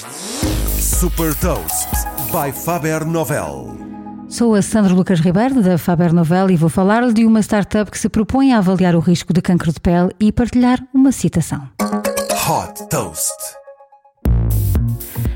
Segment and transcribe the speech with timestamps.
[0.00, 1.88] Super Toast
[2.32, 3.76] by Faber Novel.
[4.30, 7.98] Sou a Sandra Lucas Ribeiro da Faber Novel e vou falar-lhe de uma startup que
[7.98, 11.68] se propõe a avaliar o risco de cancro de pele e partilhar uma citação.
[12.48, 13.59] Hot Toast.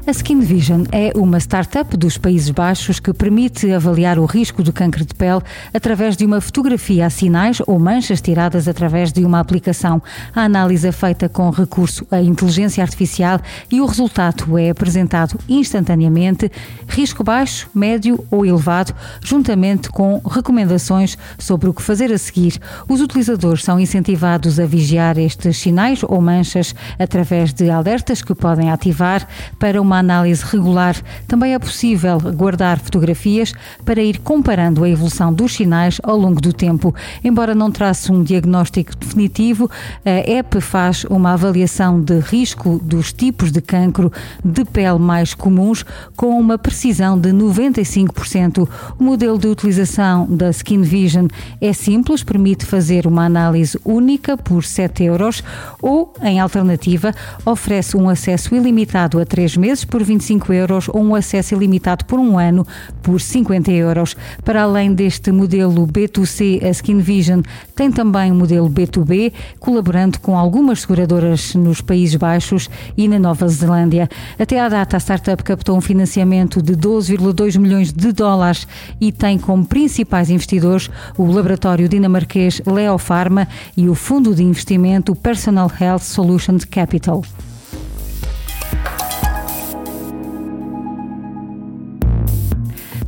[0.07, 4.71] A Skin Vision é uma startup dos Países Baixos que permite avaliar o risco do
[4.71, 5.41] câncer de pele
[5.73, 10.03] através de uma fotografia a sinais ou manchas tiradas através de uma aplicação.
[10.37, 13.41] A análise é feita com recurso à inteligência artificial
[13.73, 16.53] e o resultado é apresentado instantaneamente,
[16.87, 22.61] risco baixo, médio ou elevado, juntamente com recomendações sobre o que fazer a seguir.
[22.87, 28.71] Os utilizadores são incentivados a vigiar estes sinais ou manchas através de alertas que podem
[28.71, 29.27] ativar
[29.59, 30.97] para uma uma análise regular.
[31.29, 33.53] Também é possível guardar fotografias
[33.85, 36.93] para ir comparando a evolução dos sinais ao longo do tempo.
[37.23, 39.71] Embora não trace um diagnóstico definitivo,
[40.05, 44.13] a app faz uma avaliação de risco dos tipos de cancro
[44.45, 45.85] de pele mais comuns
[46.17, 48.69] com uma precisão de 95%.
[48.99, 51.29] O modelo de utilização da Skin Vision
[51.61, 55.43] é simples, permite fazer uma análise única por 7 euros
[55.81, 57.15] ou, em alternativa,
[57.45, 62.19] oferece um acesso ilimitado a 3 meses por 25 euros ou um acesso ilimitado por
[62.19, 62.67] um ano
[63.03, 64.17] por 50 euros.
[64.45, 67.43] Para além deste modelo B2C, a Skin Vision
[67.77, 73.19] tem também o um modelo B2B, colaborando com algumas seguradoras nos Países Baixos e na
[73.19, 74.09] Nova Zelândia.
[74.39, 78.67] Até à data, a startup captou um financiamento de 12,2 milhões de dólares
[79.01, 85.15] e tem como principais investidores o laboratório dinamarquês Leo Pharma e o fundo de investimento
[85.15, 87.23] Personal Health Solutions Capital.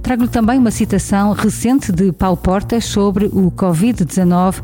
[0.02, 4.62] Trago-lhe também uma citação recente de Paulo Portas sobre o Covid-19.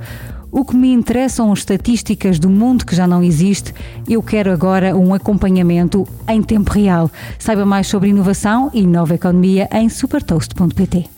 [0.50, 3.74] O que me interessam as estatísticas do mundo que já não existe.
[4.06, 7.10] Eu quero agora um acompanhamento em tempo real.
[7.38, 11.08] Saiba mais sobre inovação e nova economia em supertoast.pt.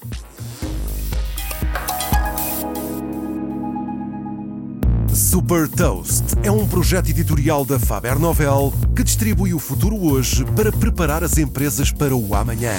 [5.15, 10.73] Super Toast é um projeto editorial da Faber Novel que distribui o futuro hoje para
[10.73, 12.73] preparar as empresas para o amanhã.